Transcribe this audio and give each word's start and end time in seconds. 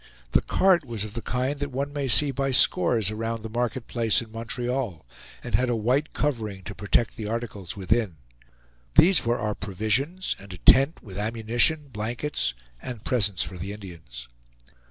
The 0.31 0.41
cart 0.41 0.83
was 0.83 1.03
of 1.03 1.13
the 1.13 1.21
kind 1.21 1.59
that 1.59 1.69
one 1.71 1.93
may 1.93 2.07
see 2.07 2.31
by 2.31 2.49
scores 2.49 3.11
around 3.11 3.43
the 3.43 3.51
market 3.51 3.85
place 3.87 4.19
in 4.19 4.31
Montreal, 4.31 5.05
and 5.43 5.53
had 5.53 5.69
a 5.69 5.75
white 5.75 6.11
covering 6.11 6.63
to 6.63 6.73
protect 6.73 7.17
the 7.17 7.27
articles 7.27 7.77
within. 7.77 8.15
These 8.95 9.23
were 9.27 9.37
our 9.37 9.53
provisions 9.53 10.35
and 10.39 10.51
a 10.53 10.57
tent, 10.57 11.03
with 11.03 11.19
ammunition, 11.19 11.89
blankets, 11.93 12.55
and 12.81 13.03
presents 13.05 13.43
for 13.43 13.59
the 13.59 13.73
Indians. 13.73 14.27